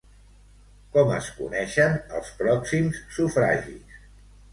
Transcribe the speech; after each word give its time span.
Com 0.95 1.11
es 1.17 1.27
coneixen 1.41 1.99
els 2.19 2.31
pròxims 2.39 3.03
sufragis? 3.19 4.01